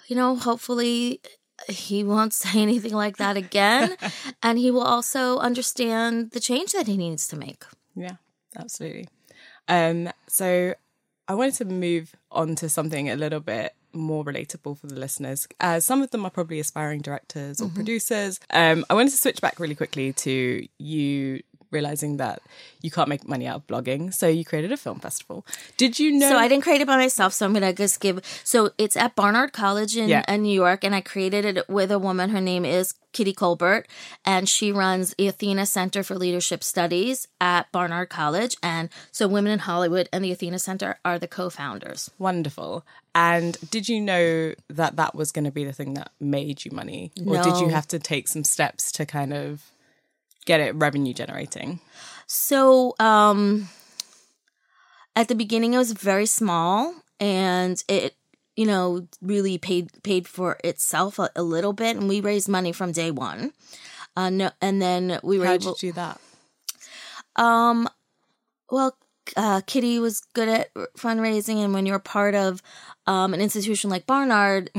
you 0.07 0.15
know, 0.15 0.35
hopefully 0.35 1.19
he 1.67 2.03
won't 2.03 2.33
say 2.43 2.61
anything 2.61 2.93
like 2.93 3.17
that 3.17 3.37
again. 3.37 3.97
and 4.43 4.59
he 4.59 4.69
will 4.69 4.83
also 4.83 5.39
understand 5.39 6.31
the 6.31 6.39
change 6.39 6.73
that 6.73 6.87
he 6.87 6.95
needs 6.97 7.27
to 7.29 7.35
make. 7.37 7.63
Yeah, 7.95 8.17
absolutely. 8.57 9.07
Um, 9.67 10.09
so 10.27 10.75
I 11.27 11.33
wanted 11.33 11.55
to 11.55 11.65
move 11.65 12.15
on 12.31 12.53
to 12.57 12.69
something 12.69 13.09
a 13.09 13.15
little 13.15 13.39
bit 13.39 13.73
more 13.95 14.23
relatable 14.23 14.77
for 14.77 14.87
the 14.87 14.95
listeners. 14.95 15.47
Uh, 15.59 15.79
some 15.79 16.01
of 16.01 16.11
them 16.11 16.25
are 16.25 16.29
probably 16.29 16.59
aspiring 16.59 17.01
directors 17.01 17.61
or 17.61 17.69
producers. 17.69 18.39
Um, 18.51 18.85
I 18.89 18.93
wanted 18.93 19.11
to 19.11 19.17
switch 19.17 19.41
back 19.41 19.59
really 19.59 19.75
quickly 19.75 20.13
to 20.13 20.67
you 20.77 21.41
realizing 21.71 22.17
that 22.17 22.41
you 22.81 22.91
can't 22.91 23.09
make 23.09 23.27
money 23.27 23.47
out 23.47 23.57
of 23.57 23.67
blogging, 23.67 24.13
so 24.13 24.27
you 24.27 24.45
created 24.45 24.71
a 24.71 24.77
film 24.77 24.99
festival. 24.99 25.45
Did 25.77 25.99
you 25.99 26.11
know? 26.11 26.29
So 26.29 26.37
I 26.37 26.47
didn't 26.47 26.63
create 26.63 26.81
it 26.81 26.87
by 26.87 26.97
myself. 26.97 27.33
So 27.33 27.45
I'm 27.45 27.53
gonna 27.53 27.73
just 27.73 27.99
give. 27.99 28.19
So 28.43 28.71
it's 28.77 28.95
at 28.97 29.15
Barnard 29.15 29.53
College 29.53 29.97
in, 29.97 30.09
Yeah. 30.09 30.23
in 30.27 30.43
New 30.43 30.53
York, 30.53 30.83
and 30.83 30.93
I 30.95 31.01
created 31.01 31.57
it 31.57 31.69
with 31.69 31.91
a 31.91 31.99
woman. 31.99 32.29
Her 32.29 32.41
name 32.41 32.65
is 32.65 32.93
Kitty 33.13 33.33
Kolbert, 33.33 33.85
and 34.25 34.47
she 34.49 34.71
runs 34.71 35.13
the 35.17 35.27
Athena 35.27 35.65
Center 35.65 36.03
for 36.03 36.15
Leadership 36.15 36.63
Studies 36.63 37.27
at 37.39 37.71
Barnard 37.71 38.09
College. 38.09 38.57
And 38.61 38.89
so 39.11 39.27
Women 39.27 39.53
in 39.53 39.59
Hollywood 39.59 40.09
and 40.11 40.23
the 40.23 40.31
Athena 40.33 40.59
Center 40.59 40.99
are 41.05 41.17
the 41.17 41.27
co-founders. 41.27 42.11
Wonderful. 42.19 42.83
And 43.13 43.57
did 43.71 43.87
you 43.87 44.01
know 44.01 44.53
that 44.69 44.97
that 44.97 45.15
was 45.15 45.31
going 45.31 45.45
to 45.45 45.51
be 45.51 45.63
the 45.63 45.71
thing 45.71 45.93
that 45.93 46.11
made 46.19 46.65
you 46.65 46.71
money? 46.71 47.11
Or 47.25 47.41
did 47.41 47.57
you 47.61 47.69
have 47.69 47.87
to 47.87 47.99
take 47.99 48.27
some 48.27 48.43
steps 48.43 48.91
to 48.93 49.05
kind 49.05 49.31
of 49.33 49.71
get 50.45 50.59
it 50.59 50.75
revenue 50.75 51.13
generating? 51.13 51.79
So 52.27 52.95
um 52.99 53.69
at 55.15 55.27
the 55.27 55.35
beginning 55.35 55.73
it 55.73 55.77
was 55.77 55.91
very 55.93 56.25
small 56.25 56.93
and 57.19 57.83
it 57.87 58.15
you 58.55 58.65
know 58.65 59.07
really 59.21 59.57
paid 59.57 59.91
paid 60.03 60.27
for 60.27 60.57
itself 60.63 61.19
a, 61.19 61.29
a 61.35 61.43
little 61.43 61.73
bit 61.73 61.97
and 61.97 62.07
we 62.07 62.21
raised 62.21 62.47
money 62.49 62.71
from 62.71 62.91
day 62.91 63.11
one. 63.11 63.51
Uh 64.15 64.29
no 64.29 64.51
and 64.61 64.81
then 64.81 65.19
we 65.23 65.37
were 65.39 65.45
How 65.45 65.53
able 65.53 65.73
did 65.73 65.83
you 65.83 65.89
do 65.91 65.95
that? 65.95 66.21
um 67.35 67.87
well 68.71 68.97
uh, 69.35 69.61
Kitty 69.65 69.97
was 69.97 70.21
good 70.33 70.47
at 70.47 70.73
fundraising, 70.97 71.63
and 71.63 71.73
when 71.73 71.87
you're 71.87 71.97
part 71.97 72.35
of 72.35 72.61
um, 73.07 73.33
an 73.33 73.41
institution 73.41 73.89
like 73.89 74.05
Barnard, 74.05 74.69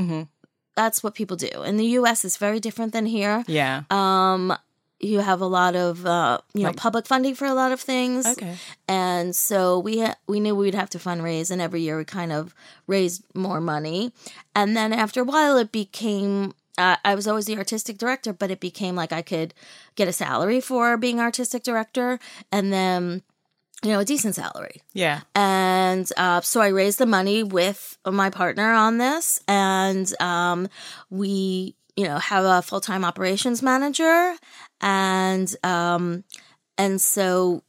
that's 0.73 1.03
what 1.03 1.15
people 1.15 1.35
do. 1.35 1.63
In 1.63 1.75
the 1.75 1.85
U.S., 1.99 2.23
it's 2.23 2.37
very 2.37 2.61
different 2.61 2.93
than 2.93 3.05
here. 3.05 3.43
Yeah. 3.47 3.83
Um, 3.91 4.55
you 4.99 5.19
have 5.19 5.41
a 5.41 5.45
lot 5.45 5.75
of 5.75 6.05
uh, 6.05 6.39
you 6.53 6.63
know 6.63 6.73
public 6.73 7.05
funding 7.05 7.35
for 7.35 7.45
a 7.45 7.53
lot 7.53 7.71
of 7.71 7.79
things. 7.79 8.25
Okay. 8.25 8.55
And 8.87 9.35
so 9.35 9.79
we 9.79 10.01
ha- 10.01 10.17
we 10.27 10.39
knew 10.39 10.55
we'd 10.55 10.73
have 10.75 10.89
to 10.91 10.99
fundraise, 10.99 11.51
and 11.51 11.61
every 11.61 11.81
year 11.81 11.97
we 11.97 12.05
kind 12.05 12.31
of 12.31 12.53
raised 12.87 13.23
more 13.33 13.61
money. 13.61 14.11
And 14.55 14.75
then 14.75 14.93
after 14.93 15.21
a 15.21 15.25
while, 15.25 15.57
it 15.57 15.71
became 15.71 16.53
uh, 16.77 16.97
I 17.03 17.15
was 17.15 17.27
always 17.27 17.45
the 17.45 17.57
artistic 17.57 17.97
director, 17.97 18.33
but 18.33 18.51
it 18.51 18.59
became 18.59 18.95
like 18.95 19.11
I 19.11 19.21
could 19.21 19.53
get 19.95 20.07
a 20.07 20.13
salary 20.13 20.61
for 20.61 20.97
being 20.97 21.19
artistic 21.19 21.63
director, 21.63 22.19
and 22.51 22.71
then 22.71 23.23
you 23.83 23.91
know 23.91 23.99
a 23.99 24.05
decent 24.05 24.35
salary. 24.35 24.81
Yeah. 24.93 25.21
And 25.33 26.09
uh, 26.17 26.41
so 26.41 26.61
I 26.61 26.67
raised 26.67 26.99
the 26.99 27.05
money 27.05 27.43
with 27.43 27.97
my 28.05 28.29
partner 28.29 28.71
on 28.71 28.99
this, 28.99 29.41
and 29.47 30.11
um, 30.21 30.69
we, 31.09 31.75
you 31.95 32.05
know, 32.05 32.17
have 32.19 32.45
a 32.45 32.61
full 32.61 32.81
time 32.81 33.03
operations 33.03 33.63
manager, 33.63 34.35
and 34.81 35.53
um, 35.63 36.23
and 36.77 36.99
so 37.01 37.63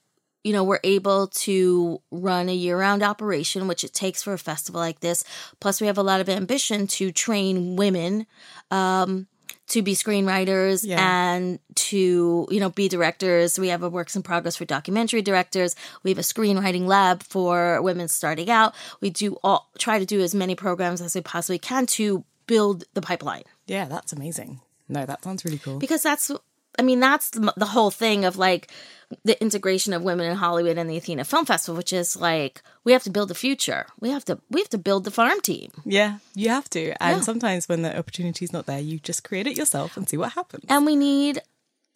you 0.45 0.53
know 0.53 0.65
we're 0.65 0.81
able 0.85 1.27
to 1.29 2.01
run 2.11 2.49
a 2.49 2.55
year 2.55 2.79
round 2.79 3.03
operation, 3.03 3.69
which 3.69 3.85
it 3.85 3.93
takes 3.93 4.23
for 4.23 4.33
a 4.33 4.39
festival 4.39 4.81
like 4.81 5.01
this. 5.01 5.25
Plus, 5.61 5.81
we 5.81 5.87
have 5.87 5.99
a 5.99 6.03
lot 6.03 6.21
of 6.21 6.29
ambition 6.29 6.87
to 6.89 7.11
train 7.13 7.77
women. 7.77 8.27
Um, 8.71 9.27
to 9.69 9.83
be 9.83 9.95
screenwriters 9.95 10.81
Yeah. 10.83 10.97
and 10.99 11.59
to 11.75 12.47
you 12.51 12.59
know 12.61 12.71
be 12.71 12.89
directors 12.89 13.59
we 13.59 13.69
have 13.69 13.83
a 13.83 13.89
works 13.91 14.17
in 14.17 14.23
progress 14.23 14.57
for 14.57 14.65
documentary 14.65 15.21
directors 15.21 15.77
we 16.03 16.11
have 16.11 16.17
a 16.19 16.23
screenwriting 16.23 16.87
lab 16.87 17.23
for 17.23 17.81
women 17.83 18.09
starting 18.09 18.49
out 18.49 18.75
we 19.03 19.11
do 19.11 19.37
all 19.43 19.69
try 19.79 19.99
to 19.99 20.07
do 20.07 20.21
as 20.23 20.35
many 20.35 20.55
programs 20.55 21.03
as 21.03 21.15
we 21.15 21.21
possibly 21.21 21.59
can 21.59 21.85
to 21.85 22.25
build 22.47 22.85
the 22.95 23.03
pipeline 23.03 23.43
Yeah, 23.67 23.85
that's 23.87 24.13
amazing. 24.13 24.61
No, 24.89 25.05
that 25.05 25.23
sounds 25.23 25.45
really 25.45 25.59
cool. 25.59 25.79
because 25.79 26.03
that's 26.03 26.31
i 26.79 26.83
mean 26.83 27.01
that's 27.01 27.31
the, 27.31 27.67
whole 27.67 27.91
thing 27.91 28.25
of 28.25 28.37
like 28.37 28.71
the 29.25 29.41
integration 29.43 29.93
of 29.93 30.03
women 30.03 30.27
in 30.31 30.37
hollywood 30.37 30.79
and 30.79 30.89
the 30.89 30.97
athena 30.97 31.25
film 31.25 31.45
festival 31.47 31.77
which 31.77 31.93
is 31.93 32.17
like 32.17 32.63
we 32.85 32.93
have 32.93 33.03
to 33.03 33.11
build 33.11 33.29
the 33.29 33.35
future 33.35 33.87
we 34.01 34.11
have 34.11 34.25
to 34.25 34.39
we 34.51 34.61
have 34.61 34.69
to 34.71 34.79
build 34.79 35.05
the 35.05 35.11
farm 35.11 35.41
team 35.41 35.71
Yeah, 35.85 36.19
you 36.35 36.49
have 36.51 36.69
to. 36.71 36.93
And 37.03 37.19
Yeah. 37.19 37.21
sometimes 37.23 37.69
when 37.69 37.83
the 37.83 37.97
opportunity's 37.99 38.53
not 38.53 38.67
there, 38.67 38.81
you 38.81 38.99
just 38.99 39.25
create 39.25 39.47
it 39.47 39.57
yourself 39.57 39.97
and 39.97 40.09
see 40.09 40.17
what 40.17 40.33
happens. 40.33 40.65
and 40.69 40.85
we 40.87 40.97
need 40.97 41.41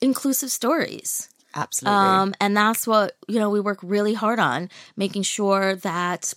inclusive 0.00 0.50
stories 0.50 1.28
Absolutely. 1.54 2.08
Um, 2.08 2.34
and 2.40 2.56
that's 2.56 2.86
what, 2.86 3.16
you 3.28 3.38
know, 3.38 3.50
we 3.50 3.60
work 3.60 3.78
really 3.82 4.14
hard 4.14 4.38
on 4.38 4.70
making 4.96 5.22
sure 5.22 5.76
that 5.76 6.32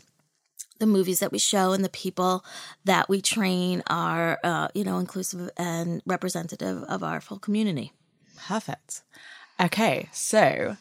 the 0.79 0.85
movies 0.85 1.19
that 1.19 1.31
we 1.31 1.39
show 1.39 1.71
and 1.71 1.83
the 1.85 1.89
people 1.89 2.43
that 2.83 3.07
we 3.07 3.21
train 3.21 3.81
are, 3.87 4.39
uh, 4.43 4.67
you 4.73 4.83
know, 4.83 4.97
inclusive 4.99 5.49
and 5.57 6.01
representative 6.05 6.83
of 6.83 7.01
our 7.03 7.21
full 7.21 7.39
community. 7.39 7.93
Perfect. 8.37 9.01
Okay, 9.59 10.09
so 10.11 10.77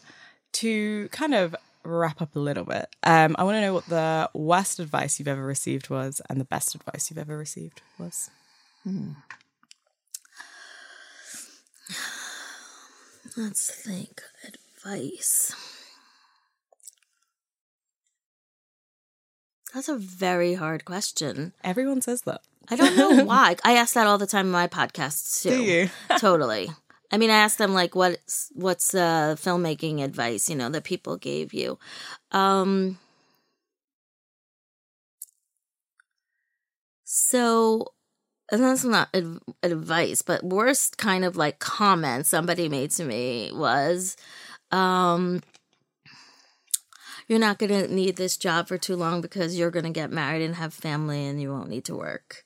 to 0.52 1.08
kind 1.10 1.34
of 1.34 1.54
wrap 1.84 2.20
up 2.22 2.34
a 2.34 2.40
little 2.40 2.64
bit, 2.64 2.86
um, 3.02 3.36
I 3.38 3.44
want 3.44 3.56
to 3.56 3.60
know 3.60 3.74
what 3.74 3.86
the 3.86 4.30
worst 4.34 4.80
advice 4.80 5.18
you've 5.18 5.28
ever 5.28 5.44
received 5.44 5.90
was 5.90 6.20
and 6.28 6.40
the 6.40 6.44
best 6.44 6.74
advice 6.74 7.10
you've 7.10 7.18
ever 7.18 7.36
received 7.36 7.82
was. 7.98 8.30
Let's 13.36 13.70
think. 13.70 14.22
Advice. 14.46 15.54
That's 19.74 19.88
a 19.88 19.96
very 19.96 20.54
hard 20.54 20.84
question. 20.84 21.52
Everyone 21.64 22.00
says 22.00 22.22
that. 22.22 22.42
I 22.68 22.76
don't 22.76 22.96
know 22.96 23.24
why. 23.24 23.56
I 23.64 23.72
ask 23.72 23.94
that 23.94 24.06
all 24.06 24.18
the 24.18 24.26
time 24.26 24.46
in 24.46 24.52
my 24.52 24.68
podcasts 24.68 25.42
too. 25.42 25.50
Do 25.50 25.62
you? 25.62 25.90
totally. 26.18 26.70
I 27.12 27.18
mean, 27.18 27.30
I 27.30 27.36
asked 27.36 27.58
them 27.58 27.74
like, 27.74 27.94
what's 27.94 28.50
what's 28.54 28.94
uh, 28.94 29.36
filmmaking 29.38 30.02
advice? 30.02 30.48
You 30.48 30.56
know 30.56 30.68
that 30.70 30.84
people 30.84 31.16
gave 31.16 31.52
you. 31.54 31.78
Um, 32.32 32.98
so, 37.04 37.92
and 38.50 38.62
that's 38.62 38.84
not 38.84 39.08
ad- 39.14 39.40
advice, 39.62 40.22
but 40.22 40.42
worst 40.44 40.98
kind 40.98 41.24
of 41.24 41.36
like 41.36 41.58
comment 41.58 42.26
somebody 42.26 42.68
made 42.68 42.90
to 42.92 43.04
me 43.04 43.50
was, 43.52 44.16
um, 44.70 45.42
"You're 47.28 47.38
not 47.38 47.58
going 47.58 47.70
to 47.70 47.92
need 47.92 48.16
this 48.16 48.36
job 48.36 48.68
for 48.68 48.78
too 48.78 48.96
long 48.96 49.20
because 49.20 49.58
you're 49.58 49.70
going 49.70 49.84
to 49.84 49.90
get 49.90 50.10
married 50.10 50.42
and 50.42 50.56
have 50.56 50.74
family, 50.74 51.26
and 51.26 51.40
you 51.40 51.50
won't 51.52 51.68
need 51.68 51.84
to 51.86 51.94
work." 51.94 52.44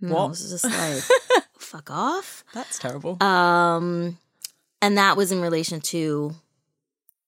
No, 0.00 0.14
What? 0.14 0.24
it 0.26 0.28
was 0.30 0.50
just 0.50 0.64
like, 0.64 1.44
fuck 1.62 1.90
off. 1.90 2.44
That's 2.52 2.78
terrible. 2.78 3.22
Um, 3.22 4.18
and 4.80 4.98
that 4.98 5.16
was 5.16 5.32
in 5.32 5.40
relation 5.40 5.80
to 5.80 6.34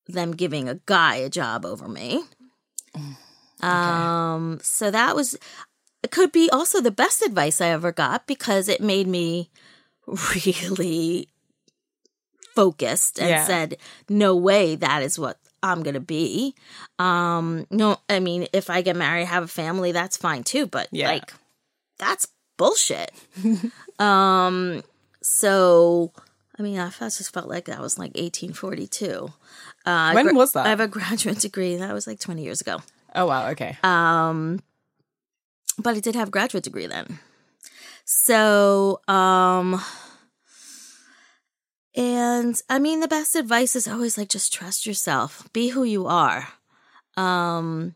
them 0.07 0.31
giving 0.33 0.69
a 0.69 0.75
guy 0.85 1.15
a 1.15 1.29
job 1.29 1.65
over 1.65 1.87
me. 1.87 2.23
Um, 3.61 4.59
so 4.61 4.91
that 4.91 5.15
was 5.15 5.37
it 6.03 6.11
could 6.11 6.31
be 6.31 6.49
also 6.51 6.81
the 6.81 6.91
best 6.91 7.21
advice 7.23 7.61
I 7.61 7.67
ever 7.69 7.91
got 7.91 8.27
because 8.27 8.69
it 8.69 8.81
made 8.81 9.07
me 9.07 9.49
really 10.07 11.29
focused 12.53 13.19
and 13.19 13.29
Yeah. 13.29 13.45
said, 13.45 13.77
"No 14.07 14.35
way, 14.35 14.75
that 14.75 15.01
is 15.01 15.17
what 15.17 15.39
I'm 15.63 15.81
gonna 15.81 15.99
be." 15.99 16.53
Um, 16.99 17.65
no, 17.71 17.97
I 18.07 18.19
mean, 18.19 18.47
if 18.53 18.69
I 18.69 18.81
get 18.81 18.95
married, 18.95 19.25
have 19.25 19.43
a 19.43 19.47
family, 19.47 19.91
that's 19.91 20.17
fine 20.17 20.43
too. 20.43 20.67
But 20.67 20.89
Yeah. 20.91 21.07
like, 21.07 21.33
that's 21.97 22.27
bullshit. 22.57 23.11
um, 23.99 24.83
so 25.21 26.11
I 26.57 26.63
mean, 26.63 26.79
I 26.79 26.89
just 26.89 27.33
felt 27.33 27.47
like 27.49 27.65
that 27.65 27.81
was 27.81 27.99
like 27.99 28.15
1842. 28.15 29.31
Uh, 29.85 30.11
When 30.13 30.25
gra- 30.25 30.33
was 30.33 30.53
that? 30.53 30.65
I 30.65 30.69
have 30.69 30.79
a 30.79 30.87
graduate 30.87 31.39
degree. 31.39 31.75
That 31.75 31.93
was 31.93 32.07
like 32.07 32.19
20 32.19 32.43
years 32.43 32.61
ago. 32.61 32.81
oh 33.13 33.25
wow. 33.25 33.49
Okay. 33.49 33.77
Um, 33.83 34.59
but 35.77 35.95
I 35.95 35.99
did 35.99 36.15
have 36.15 36.29
a 36.29 36.31
graduate 36.31 36.63
degree 36.63 36.87
then. 36.87 37.19
So, 38.05 39.01
um, 39.07 39.81
and 41.95 42.61
I 42.69 42.79
mean, 42.79 42.99
the 42.99 43.07
best 43.07 43.35
advice 43.35 43.75
is 43.75 43.87
always 43.87 44.17
like 44.17 44.29
just 44.29 44.53
trust 44.53 44.85
yourself, 44.85 45.47
be 45.53 45.69
who 45.69 45.83
you 45.83 46.07
are. 46.07 46.47
Um, 47.17 47.95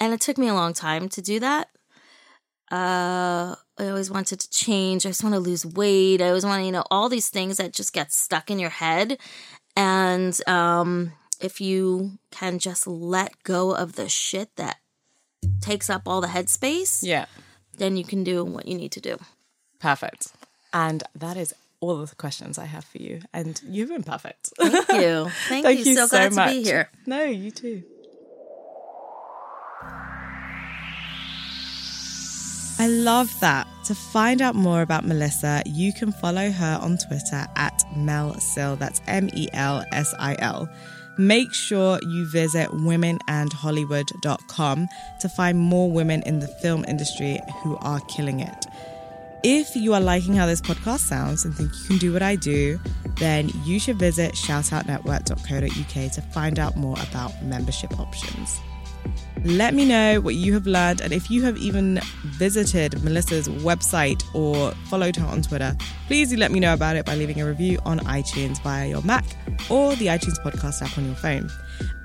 and 0.00 0.12
it 0.12 0.20
took 0.20 0.38
me 0.38 0.48
a 0.48 0.54
long 0.54 0.72
time 0.74 1.08
to 1.10 1.22
do 1.22 1.40
that. 1.40 1.68
Uh, 2.70 3.54
I 3.78 3.88
always 3.88 4.10
wanted 4.10 4.40
to 4.40 4.50
change. 4.50 5.06
I 5.06 5.10
just 5.10 5.22
want 5.22 5.34
to 5.34 5.40
lose 5.40 5.64
weight. 5.64 6.20
I 6.20 6.28
always 6.28 6.44
want 6.44 6.60
to, 6.60 6.66
you 6.66 6.72
know, 6.72 6.84
all 6.90 7.08
these 7.08 7.28
things 7.30 7.56
that 7.56 7.72
just 7.72 7.92
get 7.92 8.12
stuck 8.12 8.50
in 8.50 8.58
your 8.58 8.70
head. 8.70 9.18
And 9.76 10.38
um, 10.48 11.12
if 11.40 11.60
you 11.60 12.18
can 12.30 12.58
just 12.58 12.86
let 12.86 13.42
go 13.44 13.74
of 13.74 13.94
the 13.94 14.08
shit 14.08 14.54
that 14.56 14.78
takes 15.60 15.88
up 15.88 16.02
all 16.06 16.20
the 16.20 16.26
headspace, 16.28 17.00
Yeah. 17.02 17.26
then 17.76 17.96
you 17.96 18.04
can 18.04 18.24
do 18.24 18.44
what 18.44 18.66
you 18.68 18.76
need 18.76 18.92
to 18.92 19.00
do. 19.00 19.16
Perfect. 19.78 20.32
And 20.72 21.04
that 21.14 21.36
is 21.36 21.54
all 21.80 22.00
of 22.00 22.10
the 22.10 22.16
questions 22.16 22.58
I 22.58 22.64
have 22.66 22.84
for 22.84 22.98
you. 22.98 23.20
And 23.32 23.60
you've 23.64 23.88
been 23.88 24.02
perfect. 24.02 24.50
Thank 24.58 24.88
you. 24.88 25.30
Thank, 25.48 25.64
Thank 25.64 25.78
you. 25.78 25.84
you 25.86 25.94
So 25.96 26.06
so 26.06 26.10
glad 26.10 26.34
much. 26.34 26.48
to 26.50 26.54
be 26.58 26.64
here. 26.64 26.90
No, 27.06 27.22
you 27.24 27.50
too. 27.52 27.84
I 32.80 32.86
love 32.86 33.40
that. 33.40 33.66
To 33.84 33.94
find 33.94 34.40
out 34.40 34.54
more 34.54 34.82
about 34.82 35.04
Melissa, 35.04 35.62
you 35.66 35.92
can 35.92 36.12
follow 36.12 36.50
her 36.50 36.78
on 36.80 36.96
Twitter 36.98 37.44
at 37.56 37.82
Mel 37.96 38.38
Sil. 38.38 38.76
That's 38.76 39.00
M 39.08 39.28
E 39.34 39.48
L 39.52 39.84
S 39.92 40.14
I 40.18 40.36
L. 40.38 40.68
Make 41.18 41.52
sure 41.52 41.98
you 42.02 42.30
visit 42.30 42.70
womenandhollywood.com 42.70 44.88
to 45.20 45.28
find 45.28 45.58
more 45.58 45.90
women 45.90 46.22
in 46.22 46.38
the 46.38 46.46
film 46.46 46.84
industry 46.86 47.40
who 47.62 47.76
are 47.78 47.98
killing 48.02 48.38
it. 48.38 48.66
If 49.42 49.74
you 49.74 49.94
are 49.94 50.00
liking 50.00 50.34
how 50.34 50.46
this 50.46 50.60
podcast 50.60 51.00
sounds 51.00 51.44
and 51.44 51.52
think 51.54 51.72
you 51.72 51.84
can 51.86 51.98
do 51.98 52.12
what 52.12 52.22
I 52.22 52.36
do, 52.36 52.78
then 53.16 53.50
you 53.64 53.80
should 53.80 53.96
visit 53.96 54.34
shoutoutnetwork.co.uk 54.34 56.12
to 56.12 56.22
find 56.32 56.58
out 56.58 56.76
more 56.76 56.96
about 57.10 57.42
membership 57.42 57.98
options. 57.98 58.60
Let 59.44 59.74
me 59.74 59.84
know 59.86 60.20
what 60.20 60.34
you 60.34 60.52
have 60.54 60.66
learned, 60.66 61.00
and 61.00 61.12
if 61.12 61.30
you 61.30 61.42
have 61.42 61.56
even 61.58 62.00
visited 62.24 63.02
Melissa's 63.02 63.48
website 63.48 64.22
or 64.34 64.72
followed 64.88 65.16
her 65.16 65.26
on 65.26 65.42
Twitter, 65.42 65.76
please 66.06 66.30
do 66.30 66.36
let 66.36 66.50
me 66.50 66.60
know 66.60 66.74
about 66.74 66.96
it 66.96 67.06
by 67.06 67.14
leaving 67.14 67.40
a 67.40 67.46
review 67.46 67.78
on 67.84 68.00
iTunes 68.00 68.60
via 68.62 68.88
your 68.88 69.02
Mac 69.02 69.24
or 69.70 69.94
the 69.96 70.06
iTunes 70.06 70.42
podcast 70.42 70.82
app 70.82 70.96
on 70.98 71.06
your 71.06 71.14
phone. 71.14 71.48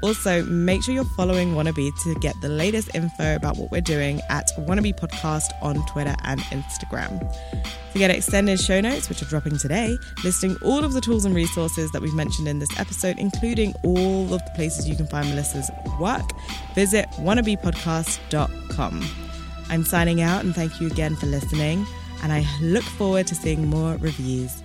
Also, 0.01 0.43
make 0.43 0.83
sure 0.83 0.93
you're 0.93 1.05
following 1.15 1.53
Wannabe 1.53 1.89
to 2.03 2.15
get 2.15 2.35
the 2.41 2.49
latest 2.49 2.93
info 2.93 3.35
about 3.35 3.57
what 3.57 3.71
we're 3.71 3.81
doing 3.81 4.19
at 4.29 4.49
Wannabe 4.57 4.99
Podcast 4.99 5.51
on 5.61 5.85
Twitter 5.87 6.15
and 6.23 6.41
Instagram. 6.41 7.19
To 7.93 7.99
get 7.99 8.11
extended 8.11 8.59
show 8.59 8.81
notes, 8.81 9.07
which 9.07 9.21
are 9.21 9.25
dropping 9.25 9.57
today, 9.57 9.97
listing 10.23 10.57
all 10.61 10.83
of 10.83 10.93
the 10.93 11.01
tools 11.01 11.25
and 11.25 11.33
resources 11.33 11.91
that 11.91 12.01
we've 12.01 12.13
mentioned 12.13 12.47
in 12.47 12.59
this 12.59 12.77
episode, 12.79 13.17
including 13.17 13.73
all 13.83 14.33
of 14.33 14.43
the 14.43 14.51
places 14.55 14.89
you 14.89 14.95
can 14.95 15.07
find 15.07 15.27
Melissa's 15.29 15.71
work, 15.99 16.29
visit 16.75 17.07
wannabepodcast.com. 17.11 19.05
I'm 19.69 19.83
signing 19.83 20.21
out 20.21 20.43
and 20.43 20.53
thank 20.53 20.81
you 20.81 20.87
again 20.87 21.15
for 21.15 21.27
listening, 21.27 21.85
and 22.21 22.33
I 22.33 22.45
look 22.61 22.83
forward 22.83 23.27
to 23.27 23.35
seeing 23.35 23.67
more 23.67 23.95
reviews. 23.97 24.61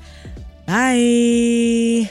Bye. 0.67 2.11